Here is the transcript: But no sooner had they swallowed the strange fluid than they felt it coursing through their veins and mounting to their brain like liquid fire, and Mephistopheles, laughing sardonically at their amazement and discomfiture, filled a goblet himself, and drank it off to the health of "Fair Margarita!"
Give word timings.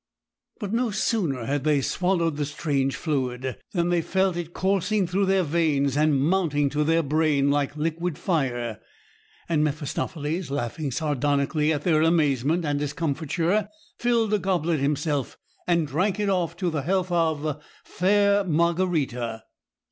But 0.59 0.73
no 0.73 0.89
sooner 0.89 1.45
had 1.45 1.63
they 1.63 1.79
swallowed 1.79 2.37
the 2.37 2.45
strange 2.47 2.95
fluid 2.95 3.57
than 3.73 3.89
they 3.89 4.01
felt 4.01 4.35
it 4.35 4.51
coursing 4.51 5.05
through 5.05 5.27
their 5.27 5.43
veins 5.43 5.95
and 5.95 6.19
mounting 6.19 6.71
to 6.71 6.83
their 6.83 7.03
brain 7.03 7.51
like 7.51 7.77
liquid 7.77 8.17
fire, 8.17 8.79
and 9.47 9.63
Mephistopheles, 9.63 10.49
laughing 10.49 10.89
sardonically 10.89 11.71
at 11.71 11.83
their 11.83 12.01
amazement 12.01 12.65
and 12.65 12.79
discomfiture, 12.79 13.69
filled 13.99 14.33
a 14.33 14.39
goblet 14.39 14.79
himself, 14.79 15.37
and 15.67 15.85
drank 15.85 16.19
it 16.19 16.29
off 16.29 16.57
to 16.57 16.71
the 16.71 16.81
health 16.81 17.11
of 17.11 17.61
"Fair 17.83 18.43
Margarita!" 18.43 19.43